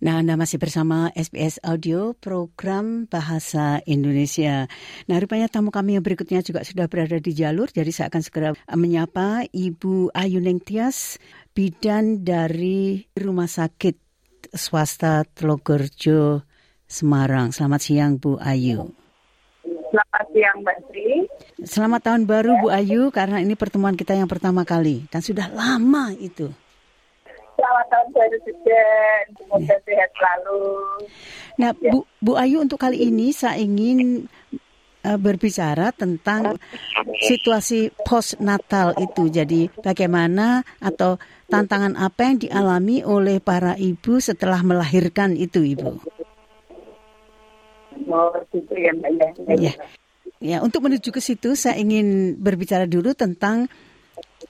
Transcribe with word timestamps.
Nah, 0.00 0.24
Anda 0.24 0.32
masih 0.32 0.56
bersama 0.56 1.12
SBS 1.12 1.60
Audio 1.60 2.16
program 2.16 3.04
Bahasa 3.04 3.84
Indonesia. 3.84 4.64
Nah, 5.04 5.20
rupanya 5.20 5.44
tamu 5.52 5.68
kami 5.68 6.00
yang 6.00 6.04
berikutnya 6.04 6.40
juga 6.40 6.64
sudah 6.64 6.88
berada 6.88 7.20
di 7.20 7.36
jalur, 7.36 7.68
jadi 7.68 7.92
saya 7.92 8.08
akan 8.08 8.22
segera 8.24 8.56
menyapa 8.72 9.44
Ibu 9.52 10.08
Ayu 10.16 10.40
Nengtias, 10.40 11.20
bidan 11.52 12.24
dari 12.24 13.04
Rumah 13.12 13.44
Sakit 13.44 14.00
Swasta 14.56 15.28
Telogorjo, 15.36 16.48
Semarang. 16.88 17.52
Selamat 17.52 17.84
siang, 17.84 18.16
Bu 18.16 18.40
Ayu. 18.40 18.96
Selamat 19.92 20.26
siang 20.32 20.56
Mbak 20.64 20.78
Sri. 20.88 21.08
Selamat 21.68 22.00
tahun 22.08 22.24
baru, 22.24 22.56
Bu 22.56 22.72
Ayu, 22.72 23.12
karena 23.12 23.44
ini 23.44 23.52
pertemuan 23.52 24.00
kita 24.00 24.16
yang 24.16 24.32
pertama 24.32 24.64
kali. 24.64 25.04
Dan 25.12 25.20
sudah 25.20 25.52
lama 25.52 26.16
itu. 26.16 26.48
Selamat 27.60 27.86
tahun 27.92 28.08
baru 28.16 28.38
juga. 28.48 28.84
Semoga 29.36 29.76
sehat 29.84 30.10
selalu. 30.16 30.64
Nah, 31.60 31.70
Bu, 31.76 32.08
Bu 32.24 32.32
Ayu 32.40 32.64
untuk 32.64 32.80
kali 32.80 33.04
ini 33.04 33.36
saya 33.36 33.60
ingin 33.60 34.24
uh, 35.04 35.18
berbicara 35.20 35.92
tentang 35.92 36.56
situasi 37.20 37.92
post 38.08 38.40
Natal 38.40 38.96
itu. 38.96 39.28
Jadi 39.28 39.68
bagaimana 39.84 40.64
atau 40.80 41.20
tantangan 41.52 42.00
apa 42.00 42.32
yang 42.32 42.36
dialami 42.40 43.04
oleh 43.04 43.44
para 43.44 43.76
ibu 43.76 44.16
setelah 44.24 44.64
melahirkan 44.64 45.36
itu, 45.36 45.60
Ibu? 45.60 45.92
Oh, 48.08 48.32
gitu 48.56 48.72
ya 48.72 48.96
Mbak 48.96 49.10
ya. 49.20 49.28
Ya. 49.60 49.74
Ya, 50.40 50.56
untuk 50.64 50.88
menuju 50.88 51.12
ke 51.12 51.20
situ 51.20 51.52
saya 51.52 51.76
ingin 51.76 52.40
berbicara 52.40 52.88
dulu 52.88 53.12
tentang 53.12 53.68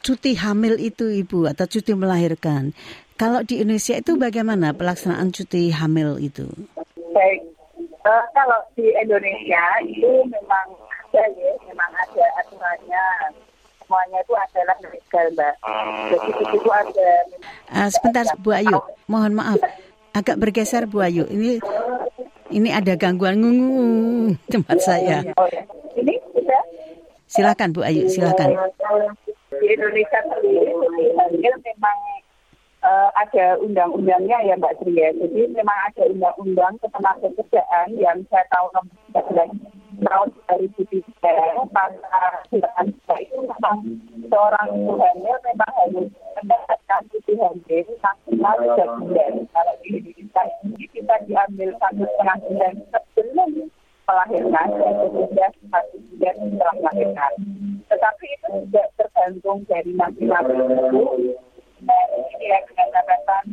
cuti 0.01 0.37
hamil 0.37 0.81
itu 0.81 1.09
Ibu 1.09 1.53
atau 1.53 1.69
cuti 1.69 1.93
melahirkan. 1.93 2.73
Kalau 3.21 3.45
di 3.45 3.61
Indonesia 3.61 4.01
itu 4.01 4.17
bagaimana 4.17 4.73
pelaksanaan 4.73 5.29
cuti 5.29 5.69
hamil 5.69 6.17
itu? 6.17 6.49
Baik. 7.13 7.45
Eh, 8.01 8.25
kalau 8.33 8.61
di 8.73 8.89
Indonesia 8.97 9.65
itu 9.85 10.25
memang 10.25 10.67
ada 10.89 11.23
ya, 11.37 11.53
memang 11.69 11.91
ada 12.01 12.25
aturannya. 12.41 13.07
Semuanya 13.85 14.19
itu 14.25 14.33
adalah 14.33 14.77
legal 14.89 15.27
Mbak. 15.37 15.55
Jadi 16.09 16.29
di 16.33 16.45
situ 16.49 16.71
ada. 16.73 17.13
Ah, 17.69 17.89
sebentar 17.93 18.25
Bu 18.41 18.57
Ayu, 18.57 18.79
mohon 19.05 19.37
maaf. 19.37 19.61
Agak 20.17 20.41
bergeser 20.41 20.89
Bu 20.89 21.05
Ayu. 21.05 21.29
Ini 21.29 21.61
ini 22.57 22.71
ada 22.73 22.97
gangguan 22.97 23.37
ngungu 23.37 23.85
tempat 24.49 24.81
saya. 24.81 25.21
Oh 25.37 25.45
ya. 25.53 25.61
Ini 26.01 26.17
sudah. 26.33 26.63
Silakan 27.29 27.77
Bu 27.77 27.85
Ayu, 27.85 28.09
silakan. 28.09 28.57
Di 29.51 29.67
Indonesia 29.67 30.21
sendiri 30.31 30.71
hamil 31.19 31.55
memang 31.67 31.99
eh, 32.87 33.09
ada 33.19 33.59
undang-undangnya 33.59 34.39
ya 34.47 34.55
Mbak 34.55 34.79
Sri 34.79 34.95
ya. 34.95 35.11
Jadi 35.11 35.51
memang 35.51 35.79
ada 35.91 36.03
undang-undang 36.07 36.79
ketenagakerjaan 36.79 37.99
yang 37.99 38.23
saya 38.31 38.47
tahu 38.55 38.71
nomor 38.71 38.95
13 39.11 39.81
tahun 40.01 40.29
2003 40.49 41.75
pasal 41.75 42.33
9 42.49 43.27
itu 43.27 43.37
memang 43.45 43.79
seorang 44.33 44.69
ibu 44.73 44.93
hamil 44.97 45.37
memang 45.45 45.73
harus 45.77 46.09
mendapatkan 46.41 47.01
cuti 47.11 47.35
hamil 47.37 47.87
maksimal 48.01 48.55
tiga 48.55 48.87
bulan. 48.97 49.33
Kalau 49.51 49.75
di 49.83 49.89
Indonesia 49.99 50.43
ini 50.65 50.85
kita 50.95 51.15
diambil 51.27 51.69
satu 51.83 52.05
setengah 52.07 52.39
sebelum 52.95 53.51
melahirkan 54.09 54.69
dan 54.79 54.95
sudah 55.11 55.51
satu 55.69 55.97
bulan 56.15 56.35
setelah 56.39 56.75
melahirkan. 56.81 57.60
Tetapi 58.01 58.27
itu 58.33 58.49
juga 58.65 58.81
tergantung 58.97 59.61
dari 59.69 59.93
masing-masing 59.93 60.57
ibu 60.73 61.05
dan 61.85 62.07
ini 62.17 62.49
ya 62.49 62.59
kedapatan 62.65 63.45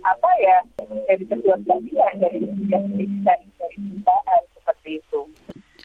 apa 0.00 0.30
ya 0.40 0.56
dari 1.04 1.24
kedua 1.28 1.60
belah 1.60 1.76
pihak 1.84 2.12
dari 2.16 2.40
dari 2.72 2.88
dari 2.88 3.04
dari 3.20 3.46
perusahaan 3.60 4.42
seperti 4.56 4.90
itu. 4.96 5.20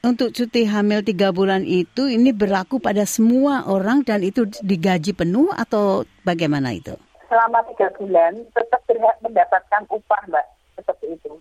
Untuk 0.08 0.32
cuti 0.32 0.64
hamil 0.64 1.04
tiga 1.04 1.36
bulan 1.36 1.68
itu 1.68 2.08
ini 2.08 2.32
berlaku 2.32 2.80
pada 2.80 3.04
semua 3.04 3.68
orang 3.68 4.08
dan 4.08 4.24
itu 4.24 4.48
digaji 4.64 5.12
penuh 5.12 5.52
atau 5.52 6.08
bagaimana 6.24 6.72
itu? 6.80 6.96
Selama 7.28 7.60
tiga 7.76 7.92
bulan 8.00 8.40
tetap 8.56 8.88
berhak 8.88 9.20
mendapatkan 9.20 9.84
upah 9.92 10.22
mbak 10.32 10.48
seperti 10.80 11.06
itu. 11.12 11.32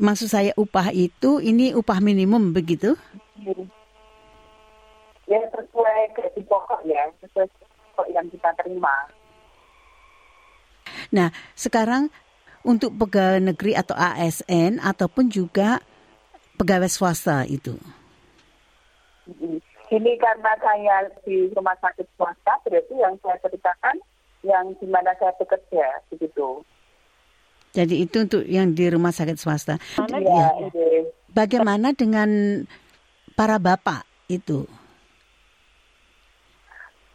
Maksud 0.00 0.32
saya 0.32 0.56
upah 0.56 0.88
itu 0.96 1.36
ini 1.44 1.76
upah 1.76 2.00
minimum 2.00 2.56
begitu? 2.56 2.96
ya 5.32 5.40
sesuai 5.48 6.12
gaji 6.12 6.42
pokok 6.44 6.80
ya 6.84 7.08
sesuai 7.24 7.48
yang 8.22 8.30
kita 8.30 8.50
terima. 8.54 8.94
Nah, 11.10 11.34
sekarang 11.58 12.06
untuk 12.62 12.94
pegawai 12.94 13.42
negeri 13.42 13.74
atau 13.74 13.98
ASN 13.98 14.78
ataupun 14.78 15.26
juga 15.26 15.82
pegawai 16.54 16.86
swasta 16.86 17.42
itu. 17.50 17.74
Ini 19.92 20.12
karena 20.16 20.52
saya 20.62 21.10
di 21.26 21.50
rumah 21.52 21.74
sakit 21.82 22.06
swasta, 22.14 22.54
berarti 22.62 22.94
yang 22.94 23.18
saya 23.20 23.36
ceritakan 23.42 23.96
yang 24.46 24.64
di 24.78 24.86
mana 24.86 25.12
saya 25.18 25.34
bekerja, 25.36 26.00
begitu. 26.08 26.62
Jadi 27.72 28.04
itu 28.04 28.16
untuk 28.22 28.42
yang 28.46 28.72
di 28.72 28.88
rumah 28.88 29.12
sakit 29.12 29.36
swasta. 29.36 29.76
Ya. 30.06 30.18
iya. 30.20 30.48
Bagaimana 31.32 31.96
dengan 31.96 32.62
para 33.32 33.56
bapak 33.56 34.04
itu? 34.28 34.68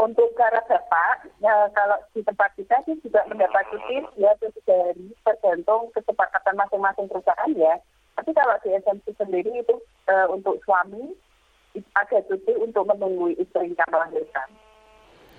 Untuk 0.08 0.32
para 0.40 0.64
bapak, 0.64 1.28
ya, 1.44 1.68
kalau 1.76 2.00
di 2.16 2.24
tempat 2.24 2.56
kita 2.56 2.80
sih 2.88 2.96
juga 3.04 3.28
mendapat 3.28 3.68
cuti 3.68 4.00
ya 4.16 4.32
itu 4.40 4.48
tiga 4.64 4.88
hari 4.88 5.12
tergantung 5.28 5.92
kesepakatan 5.92 6.56
masing-masing 6.56 7.12
perusahaan 7.12 7.52
ya. 7.60 7.76
Tapi 8.16 8.32
kalau 8.32 8.56
di 8.64 8.72
SMC 8.72 9.06
sendiri 9.20 9.52
itu 9.52 9.76
eh, 10.08 10.28
untuk 10.32 10.64
suami 10.64 11.12
itu 11.76 11.90
ada 12.00 12.24
cuti 12.24 12.56
untuk 12.56 12.88
menunggu 12.88 13.36
istrinya 13.36 13.84
melahirkan. 13.92 14.48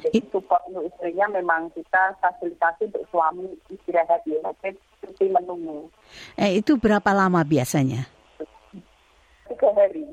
Jadi 0.04 0.20
support 0.30 0.62
untuk 0.68 0.84
istrinya 0.86 1.26
memang 1.32 1.72
kita 1.72 2.14
fasilitasi 2.20 2.92
untuk 2.92 3.08
suami 3.08 3.48
istirahat 3.72 4.20
ya, 4.28 4.38
tapi 4.44 4.76
cuti 5.00 5.26
menunggu 5.32 5.88
Eh, 6.36 6.60
itu 6.60 6.76
berapa 6.76 7.08
lama 7.16 7.40
biasanya? 7.40 8.04
tiga 9.48 9.72
hari, 9.72 10.04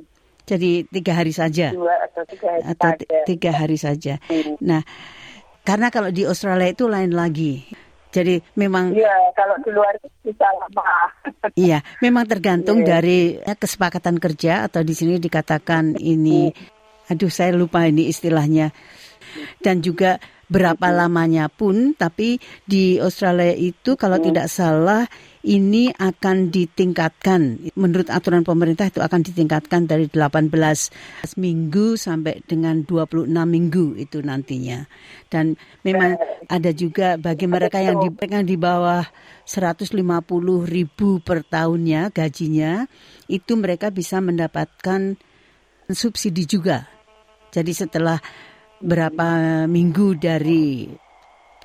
Jadi 0.46 0.86
tiga 0.94 1.18
hari 1.18 1.34
saja 1.34 1.74
dua 1.74 2.06
atau 2.06 2.22
tiga 2.30 2.48
hari 2.54 2.62
atau 2.70 2.90
tiga 3.26 3.52
hari 3.52 3.78
saja. 3.82 4.22
Hmm. 4.30 4.62
Nah, 4.62 4.82
karena 5.66 5.90
kalau 5.90 6.14
di 6.14 6.24
Australia 6.30 6.70
itu 6.70 6.86
lain 6.86 7.12
lagi. 7.12 7.66
Jadi 8.16 8.40
memang 8.56 8.96
Iya, 8.96 9.12
kalau 9.36 9.60
di 9.60 9.76
luar 9.76 9.92
itu 10.00 10.08
bisa 10.24 10.48
lama. 10.56 10.88
Iya, 11.60 11.84
memang 12.00 12.24
tergantung 12.26 12.82
Iya. 12.82 12.88
dari 12.98 13.36
ya, 13.38 13.54
kesepakatan 13.60 14.24
kerja 14.24 14.66
atau 14.72 14.88
di 14.88 14.96
sini 14.96 15.20
dikatakan 15.20 16.00
ini, 16.00 16.48
aduh 17.12 17.28
saya 17.28 17.52
lupa 17.52 17.84
ini 17.86 18.08
istilahnya, 18.08 18.72
dan 19.60 19.84
juga 19.84 20.18
berapa 20.50 20.94
lamanya 20.94 21.50
pun. 21.50 21.94
Tapi 21.98 22.38
di 22.66 22.98
Australia 23.02 23.54
itu 23.54 23.98
kalau 23.98 24.22
tidak 24.22 24.50
salah 24.50 25.06
ini 25.46 25.94
akan 25.94 26.50
ditingkatkan. 26.50 27.70
Menurut 27.78 28.10
aturan 28.10 28.42
pemerintah 28.42 28.90
itu 28.90 29.00
akan 29.00 29.22
ditingkatkan 29.22 29.86
dari 29.86 30.10
18 30.10 30.50
minggu 31.38 31.96
sampai 31.96 32.42
dengan 32.50 32.82
26 32.82 33.30
minggu 33.30 33.96
itu 34.02 34.26
nantinya. 34.26 34.90
Dan 35.30 35.54
memang 35.86 36.18
ada 36.50 36.74
juga 36.74 37.22
bagi 37.22 37.46
mereka 37.46 37.78
yang 37.80 38.02
di, 38.02 38.10
yang 38.26 38.46
di 38.46 38.58
bawah 38.58 39.06
150 39.46 39.94
ribu 40.66 41.22
per 41.22 41.46
tahunnya 41.46 42.10
gajinya, 42.10 42.90
itu 43.30 43.54
mereka 43.54 43.94
bisa 43.94 44.18
mendapatkan 44.18 45.14
subsidi 45.94 46.50
juga. 46.50 46.90
Jadi 47.54 47.72
setelah 47.72 48.18
berapa 48.86 49.28
minggu 49.66 50.22
dari 50.22 50.86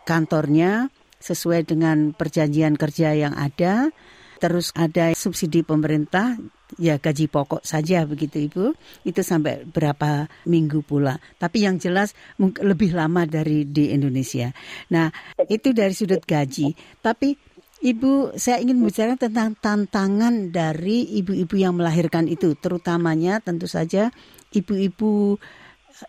kantornya 0.09 0.89
sesuai 1.21 1.69
dengan 1.69 2.17
perjanjian 2.17 2.81
kerja 2.81 3.13
yang 3.13 3.37
ada, 3.37 3.93
terus 4.41 4.73
ada 4.73 5.13
subsidi 5.13 5.61
pemerintah, 5.61 6.41
ya 6.81 6.97
gaji 6.97 7.29
pokok 7.29 7.61
saja 7.61 8.09
begitu 8.09 8.49
Ibu, 8.49 8.73
itu 9.05 9.21
sampai 9.21 9.69
berapa 9.69 10.33
minggu 10.49 10.81
pula. 10.81 11.21
Tapi 11.37 11.69
yang 11.69 11.77
jelas 11.77 12.17
lebih 12.41 12.97
lama 12.97 13.29
dari 13.29 13.69
di 13.69 13.93
Indonesia. 13.93 14.49
Nah, 14.89 15.13
itu 15.45 15.77
dari 15.77 15.93
sudut 15.93 16.25
gaji. 16.25 16.73
Tapi 17.05 17.37
Ibu, 17.81 18.37
saya 18.37 18.61
ingin 18.61 18.81
bicara 18.85 19.17
tentang 19.17 19.57
tantangan 19.57 20.53
dari 20.53 21.17
ibu-ibu 21.17 21.57
yang 21.57 21.81
melahirkan 21.81 22.29
itu, 22.29 22.53
terutamanya 22.53 23.41
tentu 23.41 23.65
saja 23.65 24.13
ibu-ibu 24.53 25.41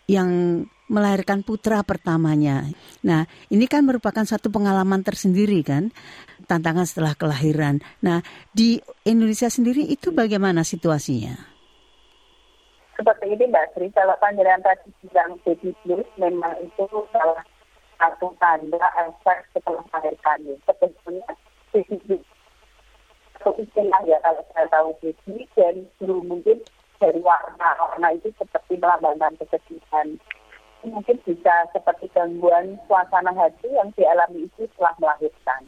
yang 0.04 0.64
melahirkan 0.90 1.46
putra 1.46 1.82
pertamanya. 1.86 2.66
Nah, 3.06 3.26
ini 3.52 3.66
kan 3.70 3.86
merupakan 3.86 4.24
satu 4.26 4.50
pengalaman 4.50 5.06
tersendiri 5.06 5.62
kan, 5.62 5.94
tantangan 6.46 6.86
setelah 6.86 7.14
kelahiran. 7.14 7.78
Nah, 8.02 8.20
di 8.50 8.82
Indonesia 9.06 9.46
sendiri 9.46 9.86
itu 9.86 10.10
bagaimana 10.10 10.66
situasinya? 10.66 11.34
Seperti 12.98 13.34
ini 13.34 13.50
Mbak 13.50 13.66
Sri, 13.74 13.88
kalau 13.96 14.14
panjenengan 14.20 14.62
tadi 14.62 14.92
bilang 15.02 15.34
baby 15.42 15.74
blues 15.82 16.06
memang 16.20 16.54
itu 16.60 16.86
salah 17.10 17.42
satu 17.98 18.30
tanda 18.38 18.78
efek 19.00 19.38
setelah 19.56 19.82
melahirkan. 19.90 20.38
Sebetulnya 20.68 21.30
baby 21.72 21.98
itu 23.42 23.50
istilah 23.58 24.00
ya 24.06 24.22
kalau 24.22 24.42
saya 24.54 24.66
tahu 24.70 24.94
baby 25.02 25.48
dan 25.58 25.82
belum 25.98 26.30
mungkin 26.30 26.62
dari 27.02 27.18
warna 27.18 27.68
warna 27.74 28.08
itu 28.14 28.30
seperti 28.38 28.78
melambangkan 28.78 29.34
kesedihan 29.42 30.14
mungkin 30.90 31.18
bisa 31.22 31.54
seperti 31.70 32.10
gangguan 32.10 32.78
suasana 32.90 33.30
hati 33.36 33.70
yang 33.70 33.94
dialami 33.94 34.50
ibu 34.50 34.66
setelah 34.74 34.94
melahirkan. 34.98 35.62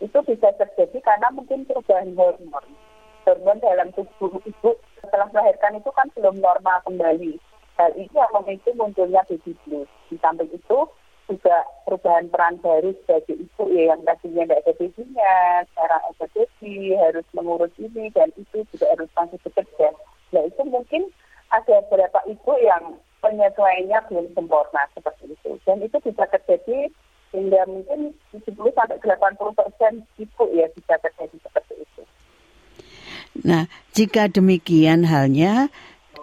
Itu 0.00 0.20
bisa 0.24 0.52
terjadi 0.56 0.98
karena 1.04 1.28
mungkin 1.32 1.68
perubahan 1.68 2.16
hormon. 2.16 2.66
Hormon 3.24 3.58
dalam 3.60 3.92
tubuh 3.92 4.40
ibu 4.44 4.70
setelah 5.02 5.28
melahirkan 5.32 5.76
itu 5.76 5.90
kan 5.92 6.08
belum 6.16 6.40
normal 6.40 6.80
kembali. 6.88 7.36
Hal 7.76 7.92
ini 7.92 8.12
yang 8.12 8.32
memicu 8.32 8.72
munculnya 8.72 9.20
baby 9.28 9.52
blues. 9.64 9.90
Di 10.08 10.16
samping 10.24 10.48
itu 10.48 10.78
juga 11.26 11.56
perubahan 11.84 12.30
peran 12.30 12.56
baru 12.62 12.94
sebagai 13.02 13.34
ibu 13.36 13.62
ya 13.74 13.92
yang 13.92 14.00
tadinya 14.06 14.46
tidak 14.46 14.62
ada 14.62 14.72
babynya, 14.78 15.34
sekarang 15.74 16.02
baby, 16.32 16.74
harus 16.94 17.26
mengurus 17.34 17.74
ini 17.82 18.08
dan 18.14 18.30
itu 18.38 18.62
juga 18.70 18.86
harus 18.94 19.10
masih 19.12 19.38
bekerja. 19.42 19.88
Nah 20.32 20.42
itu 20.46 20.62
mungkin 20.64 21.10
ada 21.50 21.82
beberapa 21.86 22.22
ibu 22.30 22.52
yang 22.62 22.98
penyesuaiannya 23.20 23.98
belum 24.08 24.26
sempurna 24.34 24.82
seperti 24.92 25.32
itu. 25.32 25.50
Dan 25.64 25.82
itu 25.82 25.96
bisa 26.02 26.24
terjadi 26.28 26.90
hingga 27.34 27.60
mungkin 27.68 28.14
70 28.32 28.54
sampai 28.72 28.98
80 29.02 29.58
persen 29.58 29.92
ibu 30.16 30.44
ya 30.54 30.66
bisa 30.72 30.94
terjadi 31.02 31.36
seperti 31.42 31.74
itu. 31.80 32.02
Nah, 33.44 33.68
jika 33.92 34.32
demikian 34.32 35.04
halnya, 35.04 35.68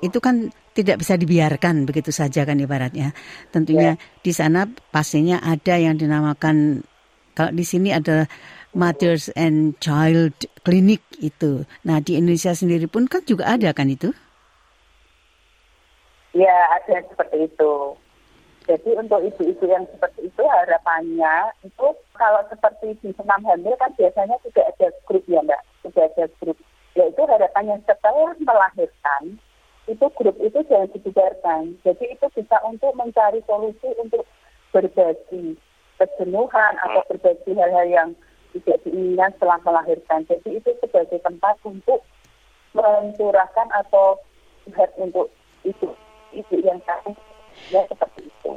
itu 0.02 0.18
kan 0.18 0.50
tidak 0.74 1.06
bisa 1.06 1.14
dibiarkan 1.16 1.86
begitu 1.86 2.10
saja 2.10 2.44
kan 2.44 2.58
ibaratnya. 2.58 3.14
Tentunya 3.54 3.94
ya. 3.96 4.02
di 4.26 4.32
sana 4.34 4.66
pastinya 4.90 5.38
ada 5.40 5.78
yang 5.78 5.96
dinamakan 6.02 6.82
kalau 7.38 7.54
di 7.54 7.66
sini 7.66 7.94
ada 7.94 8.26
Mothers 8.74 9.30
and 9.38 9.78
Child 9.78 10.50
Clinic 10.66 11.02
itu. 11.22 11.66
Nah 11.86 12.02
di 12.02 12.18
Indonesia 12.18 12.58
sendiri 12.58 12.90
pun 12.90 13.06
kan 13.06 13.22
juga 13.22 13.54
ada 13.54 13.70
kan 13.74 13.86
itu? 13.90 14.10
Ya, 16.34 16.58
ada 16.82 17.06
seperti 17.14 17.46
itu. 17.46 17.94
Jadi 18.64 18.90
untuk 18.96 19.20
ibu-ibu 19.22 19.66
yang 19.68 19.84
seperti 19.92 20.32
itu 20.32 20.44
harapannya 20.48 21.52
itu 21.68 21.88
kalau 22.16 22.42
seperti 22.48 22.96
di 23.04 23.12
senam 23.14 23.44
hamil 23.44 23.76
kan 23.76 23.92
biasanya 24.00 24.40
tidak 24.48 24.72
ada 24.74 24.88
grup 25.04 25.24
ya 25.28 25.44
mbak, 25.44 25.62
tidak 25.84 26.16
ada 26.16 26.26
grup. 26.40 26.58
Yaitu 26.96 27.22
harapannya 27.28 27.76
setelah 27.84 28.32
melahirkan 28.40 29.36
itu 29.92 30.06
grup 30.16 30.38
itu 30.40 30.64
jangan 30.72 30.88
dibubarkan. 30.96 31.76
Jadi 31.84 32.16
itu 32.16 32.26
bisa 32.32 32.58
untuk 32.64 32.96
mencari 32.96 33.44
solusi 33.44 33.92
untuk 34.00 34.24
berbagi 34.72 35.60
kejenuhan 36.00 36.74
atau 36.88 37.04
berbagi 37.12 37.52
hal-hal 37.60 37.88
yang 37.92 38.10
tidak 38.56 38.80
diinginkan 38.88 39.36
setelah 39.36 39.60
melahirkan. 39.68 40.24
Jadi 40.32 40.64
itu 40.64 40.72
sebagai 40.80 41.20
tempat 41.20 41.60
untuk 41.68 42.00
mencurahkan 42.72 43.68
atau 43.76 44.24
untuk 44.98 45.28
itu 45.68 45.92
ibu 46.34 46.56
yang 46.62 46.82
sakit 46.84 47.16
ya 47.70 47.82
seperti 47.88 48.28
itu. 48.28 48.52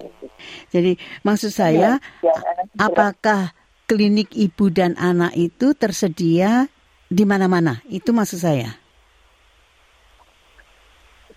Jadi 0.73 0.93
maksud 1.23 1.53
saya, 1.53 2.01
ya, 2.25 2.33
ya, 2.33 2.37
apakah 2.81 3.55
klinik 3.87 4.35
ibu 4.35 4.73
dan 4.73 4.99
anak 4.99 5.37
itu 5.39 5.73
tersedia 5.77 6.67
di 7.07 7.23
mana-mana? 7.23 7.81
Itu 7.87 8.11
maksud 8.11 8.41
saya. 8.43 8.75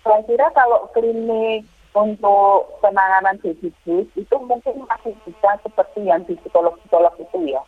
Saya 0.00 0.20
kira 0.24 0.48
kalau 0.56 0.88
klinik 0.96 1.68
untuk 1.92 2.80
penanganan 2.80 3.36
baby 3.42 3.68
itu 4.14 4.36
mungkin 4.46 4.86
masih 4.86 5.14
bisa 5.26 5.50
seperti 5.60 6.06
yang 6.06 6.22
di 6.24 6.38
psikolog-psikolog 6.40 7.14
itu 7.18 7.38
ya. 7.50 7.62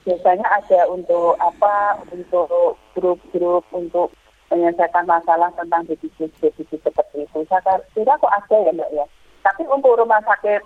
Biasanya 0.00 0.48
ada 0.48 0.88
untuk 0.88 1.36
apa, 1.36 2.00
untuk 2.08 2.80
grup-grup, 2.96 3.68
untuk 3.76 4.08
menyelesaikan 4.50 5.06
masalah 5.06 5.48
tentang 5.54 5.86
defisit 5.86 6.30
defisit 6.42 6.80
seperti 6.82 7.24
itu. 7.24 7.38
Saya 7.46 7.78
kira 7.94 8.18
kok 8.18 8.34
ada 8.34 8.56
ya 8.58 8.72
mbak 8.74 8.90
ya. 8.90 9.06
Tapi 9.46 9.62
untuk 9.70 9.96
rumah 9.96 10.20
sakit 10.26 10.60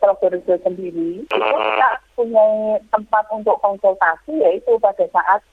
Probolinggo 0.00 0.56
sendiri 0.64 1.20
itu 1.20 1.36
kita 1.36 1.88
punya 2.16 2.44
tempat 2.88 3.24
untuk 3.36 3.60
konsultasi 3.60 4.32
yaitu 4.32 4.72
pada 4.80 5.04
saat 5.12 5.44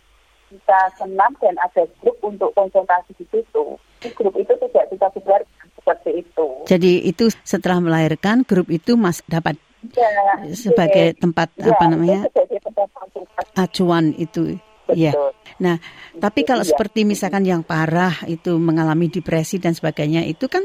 kita 0.47 0.79
senam 0.95 1.35
dan 1.44 1.59
ada 1.59 1.83
grup 2.00 2.15
untuk 2.24 2.56
konsultasi 2.56 3.12
di 3.19 3.27
situ. 3.27 3.75
Di 4.00 4.07
grup 4.15 4.31
itu 4.39 4.56
tidak 4.56 4.88
bisa 4.88 5.12
dibiarkan 5.12 5.68
seperti 5.75 6.12
itu. 6.24 6.47
Jadi 6.63 6.91
itu 7.03 7.27
setelah 7.44 7.83
melahirkan 7.83 8.47
grup 8.47 8.71
itu 8.71 8.95
mas 8.95 9.19
dapat 9.27 9.59
ya, 9.91 10.07
sebagai 10.56 11.12
ya, 11.12 11.19
tempat 11.19 11.51
ya, 11.59 11.75
apa 11.75 11.85
namanya 11.91 12.19
tempat 12.31 13.47
acuan 13.59 14.15
itu 14.15 14.56
Iya. 14.94 15.12
Nah, 15.60 15.75
tapi 16.22 16.45
kalau 16.48 16.63
iya. 16.63 16.72
seperti 16.72 17.04
misalkan 17.04 17.44
yang 17.44 17.66
parah 17.66 18.13
itu 18.30 18.56
mengalami 18.56 19.12
depresi 19.12 19.60
dan 19.60 19.74
sebagainya, 19.74 20.24
itu 20.24 20.48
kan 20.48 20.63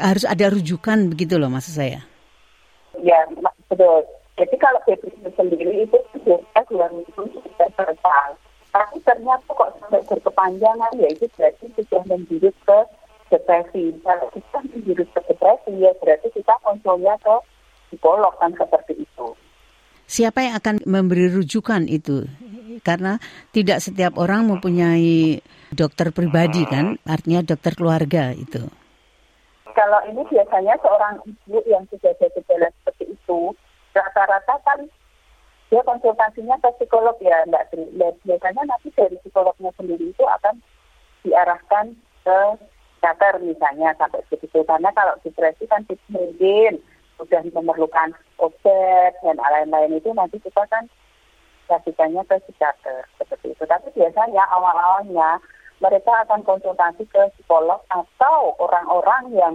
harus 0.00 0.24
ada 0.24 0.48
rujukan 0.48 1.12
begitu 1.12 1.36
loh 1.36 1.52
maksud 1.52 1.76
saya. 1.76 2.00
Ya, 3.04 3.20
betul. 3.68 4.06
Jadi 4.40 4.56
kalau 4.56 4.80
depresi 4.88 5.28
sendiri 5.36 5.84
itu 5.84 5.98
biasanya 6.24 6.62
dua 6.72 6.86
minggu 6.94 7.22
sudah 7.28 7.68
selesai. 7.76 8.30
Tapi 8.70 8.96
ternyata 9.02 9.50
kok 9.50 9.70
sampai 9.82 10.00
berkepanjangan 10.06 10.92
ya 10.94 11.08
itu 11.10 11.26
berarti 11.34 11.66
sudah 11.74 12.02
menjurus 12.06 12.56
ke 12.64 12.78
depresi. 13.28 13.92
Kalau 14.00 14.26
kita 14.32 14.58
menjurus 14.72 15.08
ke 15.10 15.20
depresi 15.26 15.72
ya 15.76 15.92
berarti 15.98 16.28
kita 16.32 16.54
konsulnya 16.62 17.18
ke 17.20 17.34
psikolog 17.90 18.32
kan 18.38 18.54
seperti 18.54 19.02
itu. 19.02 19.28
Siapa 20.10 20.42
yang 20.42 20.58
akan 20.58 20.82
memberi 20.90 21.30
rujukan 21.30 21.86
itu? 21.86 22.26
Karena 22.82 23.22
tidak 23.54 23.78
setiap 23.78 24.18
orang 24.18 24.50
mempunyai 24.50 25.38
dokter 25.70 26.10
pribadi 26.10 26.66
kan, 26.66 26.98
artinya 27.06 27.46
dokter 27.46 27.78
keluarga 27.78 28.34
itu. 28.34 28.58
Kalau 29.70 30.02
ini 30.10 30.26
biasanya 30.26 30.74
seorang 30.82 31.22
ibu 31.22 31.62
yang 31.70 31.86
sudah 31.94 32.10
ada 32.10 32.26
gejala 32.26 32.66
seperti 32.82 33.14
itu, 33.14 33.54
rata-rata 33.94 34.58
kan 34.66 34.82
dia 35.70 35.82
konsultasinya 35.86 36.58
ke 36.58 36.68
psikolog 36.82 37.14
ya 37.22 37.46
Mbak 37.46 37.70
Tri. 37.70 37.86
Biasanya 38.26 38.66
nanti 38.66 38.90
dari 38.90 39.14
psikolognya 39.22 39.70
sendiri 39.78 40.10
itu 40.10 40.24
akan 40.26 40.58
diarahkan 41.22 41.94
ke 42.26 42.38
psikiater 42.98 43.38
misalnya 43.46 43.94
sampai 43.94 44.26
begitu. 44.26 44.58
Karena 44.66 44.90
kalau 44.90 45.14
depresi 45.22 45.70
kan 45.70 45.86
mungkin 46.10 46.82
sudah 47.20 47.44
memerlukan 47.52 48.16
obat 48.40 49.12
dan 49.20 49.36
lain-lain 49.36 50.00
itu 50.00 50.08
nanti 50.16 50.40
kita 50.40 50.64
kan 50.72 50.88
kasihkannya 51.68 52.24
ke 52.24 52.40
psikiater 52.48 53.04
seperti 53.20 53.52
itu. 53.52 53.62
Tapi 53.68 53.92
biasanya 53.92 54.42
awal-awalnya 54.48 55.38
mereka 55.84 56.12
akan 56.24 56.40
konsultasi 56.42 57.04
ke 57.12 57.22
psikolog 57.36 57.84
atau 57.92 58.56
orang-orang 58.58 59.24
yang 59.36 59.54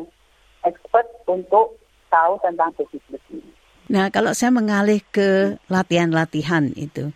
expert 0.64 1.10
untuk 1.26 1.82
tahu 2.14 2.38
tentang 2.42 2.70
psikis 2.78 3.04
ini. 3.34 3.52
Nah, 3.86 4.10
kalau 4.10 4.34
saya 4.34 4.50
mengalih 4.50 5.02
ke 5.14 5.62
latihan-latihan 5.70 6.74
itu, 6.74 7.14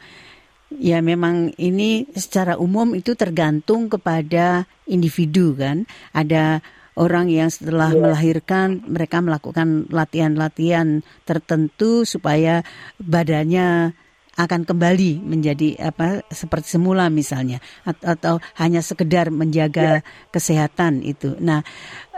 ya 0.70 1.02
memang 1.02 1.58
ini 1.58 2.06
secara 2.14 2.62
umum 2.62 2.94
itu 2.94 3.18
tergantung 3.18 3.90
kepada 3.90 4.70
individu 4.86 5.58
kan. 5.58 5.90
Ada 6.14 6.62
orang 7.00 7.32
yang 7.32 7.48
setelah 7.48 7.96
yeah. 7.96 8.02
melahirkan 8.04 8.84
mereka 8.84 9.24
melakukan 9.24 9.88
latihan-latihan 9.88 11.02
tertentu 11.24 12.04
supaya 12.04 12.68
badannya 13.00 13.96
akan 14.40 14.64
kembali 14.64 15.20
menjadi 15.20 15.92
apa 15.92 16.24
seperti 16.32 16.80
semula 16.80 17.12
misalnya 17.12 17.60
atau, 17.84 18.06
atau 18.16 18.36
hanya 18.60 18.84
sekedar 18.84 19.32
menjaga 19.32 20.04
yeah. 20.04 20.30
kesehatan 20.32 21.04
itu. 21.04 21.40
Nah, 21.40 21.64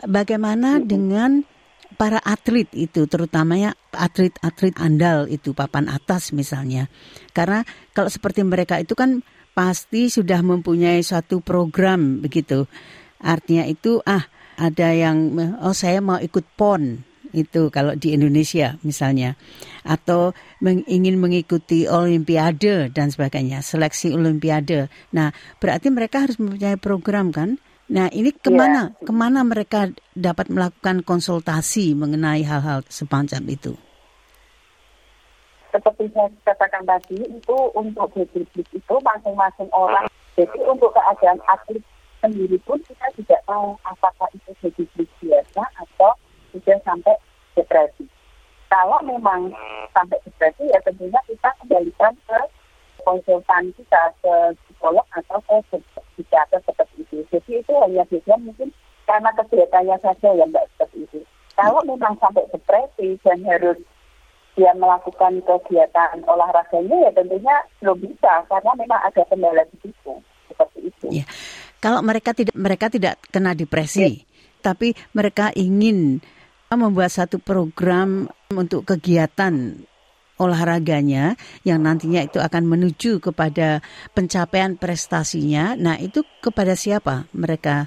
bagaimana 0.05 0.81
dengan 0.81 1.45
para 1.97 2.17
atlet 2.21 2.69
itu 2.73 3.05
terutamanya 3.05 3.77
atlet-atlet 3.93 4.73
andal 4.81 5.29
itu 5.29 5.53
papan 5.53 5.85
atas 5.89 6.33
misalnya. 6.33 6.89
Karena 7.33 7.61
kalau 7.93 8.09
seperti 8.09 8.41
mereka 8.41 8.81
itu 8.81 8.97
kan 8.97 9.21
pasti 9.51 10.07
sudah 10.07 10.39
mempunyai 10.41 11.03
suatu 11.03 11.43
program 11.43 12.23
begitu. 12.23 12.65
Artinya 13.21 13.67
itu 13.69 14.01
ah 14.07 14.25
ada 14.61 14.93
yang 14.93 15.33
oh 15.65 15.73
saya 15.73 15.97
mau 16.05 16.21
ikut 16.21 16.45
pon 16.53 17.01
itu 17.31 17.71
kalau 17.71 17.95
di 17.95 18.13
Indonesia 18.13 18.75
misalnya 18.83 19.39
atau 19.87 20.35
meng, 20.59 20.83
ingin 20.85 21.17
mengikuti 21.17 21.87
olimpiade 21.87 22.91
dan 22.91 23.09
sebagainya 23.09 23.65
seleksi 23.65 24.13
olimpiade 24.13 24.91
nah 25.09 25.33
berarti 25.57 25.89
mereka 25.89 26.27
harus 26.27 26.37
mempunyai 26.37 26.77
program 26.77 27.33
kan 27.33 27.57
Nah, 27.91 28.07
ini 28.07 28.31
ke 28.31 28.47
mana 28.47 28.87
yeah. 28.87 29.03
ke 29.03 29.11
mana 29.11 29.43
mereka 29.43 29.91
dapat 30.15 30.47
melakukan 30.47 31.03
konsultasi 31.03 31.91
mengenai 31.91 32.39
hal-hal 32.47 32.87
semacam 32.87 33.43
itu? 33.51 33.75
Seperti 35.75 36.07
saya 36.15 36.31
katakan 36.47 36.87
tadi, 36.87 37.19
itu 37.19 37.55
untuk 37.75 38.07
baby 38.15 38.47
itu 38.55 38.95
masing-masing 39.03 39.67
orang. 39.75 40.07
Jadi 40.39 40.55
untuk 40.63 40.95
keadaan 40.95 41.35
atlet 41.51 41.83
sendiri 42.21 42.57
pun 42.63 42.77
kita 42.85 43.07
tidak 43.17 43.41
tahu 43.49 43.73
apakah 43.83 44.29
itu 44.37 44.53
baby 44.61 45.09
biasa 45.19 45.61
atau 45.81 46.13
sudah 46.53 46.77
sampai 46.85 47.15
depresi. 47.57 48.05
Kalau 48.71 49.01
memang 49.03 49.51
sampai 49.91 50.21
depresi 50.23 50.69
ya 50.69 50.79
tentunya 50.85 51.19
kita 51.27 51.49
kembalikan 51.59 52.13
ke 52.29 52.39
konsultan 53.01 53.73
kita 53.73 54.13
ke 54.21 54.33
psikolog 54.63 55.03
atau 55.17 55.41
ke 55.49 55.81
psikiater 56.15 56.61
seperti 56.63 57.03
itu. 57.03 57.17
Jadi 57.33 57.51
itu 57.59 57.73
hanya 57.81 58.05
biasanya 58.07 58.37
mungkin 58.39 58.69
karena 59.09 59.29
kegiatannya 59.35 59.97
saja 59.99 60.29
yang 60.37 60.49
tidak 60.53 60.69
seperti 60.77 60.97
itu. 61.09 61.19
Kalau 61.57 61.81
memang 61.83 62.15
sampai 62.21 62.47
depresi 62.53 63.19
dan 63.25 63.43
harus 63.43 63.77
dia 64.55 64.71
melakukan 64.75 65.39
kegiatan 65.47 66.21
olahraganya 66.27 67.07
ya 67.07 67.11
tentunya 67.15 67.55
belum 67.79 67.97
bisa 68.03 68.43
karena 68.51 68.71
memang 68.75 68.99
ada 68.99 69.23
kendala 69.27 69.63
di 69.71 69.77
situ 69.79 70.13
seperti 70.51 70.79
itu. 70.91 71.07
Ya. 71.11 71.25
Kalau 71.81 72.05
mereka 72.05 72.37
tidak 72.37 72.53
mereka 72.53 72.93
tidak 72.93 73.17
kena 73.33 73.57
depresi, 73.57 74.21
ya. 74.21 74.23
tapi 74.61 74.93
mereka 75.17 75.49
ingin 75.57 76.21
membuat 76.69 77.11
satu 77.11 77.41
program 77.41 78.29
untuk 78.53 78.85
kegiatan 78.85 79.81
olahraganya 80.41 81.37
yang 81.61 81.85
nantinya 81.85 82.25
itu 82.25 82.41
akan 82.41 82.65
menuju 82.65 83.21
kepada 83.21 83.85
pencapaian 84.17 84.73
prestasinya. 84.77 85.77
Nah, 85.77 86.01
itu 86.01 86.25
kepada 86.41 86.73
siapa 86.73 87.29
mereka 87.33 87.85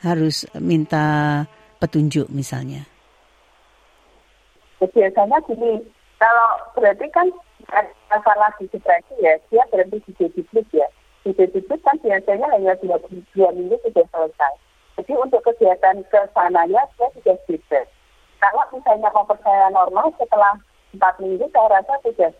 harus 0.00 0.48
minta 0.56 1.44
petunjuk 1.80 2.32
misalnya? 2.32 2.88
Biasanya 4.84 5.40
gini, 5.48 5.80
kalau 6.20 6.48
berarti 6.76 7.08
kan 7.08 7.28
masalah 8.12 8.52
di 8.60 8.68
depresi 8.68 9.16
ya, 9.20 9.32
dia 9.48 9.64
berhenti 9.72 10.00
di 10.08 10.12
dediklik 10.16 10.68
ya. 10.76 10.88
Dediklik 11.24 11.80
kan 11.80 11.96
biasanya 12.04 12.46
hanya 12.52 12.76
dua, 12.84 13.00
dua 13.32 13.48
minggu 13.56 13.80
sudah 13.80 14.04
selesai. 14.12 14.54
Jadi 15.00 15.12
untuk 15.16 15.40
kegiatan 15.40 16.04
ke 16.12 16.20
sananya 16.36 16.84
dia 17.00 17.08
sudah 17.16 17.36
bebas. 17.48 17.88
Kalau 18.44 18.64
misalnya 18.76 19.08
mau 19.08 19.24
percaya 19.24 19.72
normal 19.72 20.12
setelah 20.20 20.60
empat 20.92 21.14
minggu 21.24 21.48
saya 21.48 21.80
rasa 21.80 21.96
sudah 22.04 22.30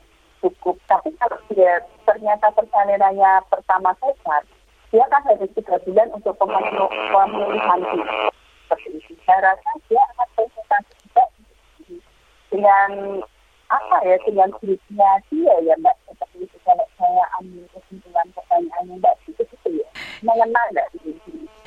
cukup. 0.45 0.77
Tapi 0.85 1.17
kalau 1.17 1.41
dia 1.49 1.81
ternyata 2.05 2.53
persalinannya 2.53 3.33
pertama 3.49 3.97
sehat, 4.05 4.45
dia 4.93 5.05
kan 5.09 5.25
harus 5.33 5.49
tiga 5.57 5.81
bulan 5.89 6.09
untuk 6.13 6.37
pemulihan 6.37 7.81
seperti 8.69 9.01
itu. 9.01 9.13
Saya 9.25 9.41
rasa 9.49 9.69
dia 9.89 10.03
akan 10.13 10.29
konsultasi 10.37 10.93
juga 11.09 11.25
dengan 12.53 12.91
apa 13.73 13.97
ya 14.05 14.17
dengan 14.29 14.53
grupnya 14.61 15.11
dia 15.33 15.55
ya 15.65 15.75
mbak 15.81 15.97
seperti 16.07 16.47
kalau 16.65 16.87
saya 16.99 17.25
ambil 17.41 17.65
kesimpulan 17.77 18.27
pertanyaannya 18.33 18.95
mbak 18.99 19.15
itu 19.29 19.43
itu 19.45 19.69
ya 19.79 19.89
mengenal 20.25 20.69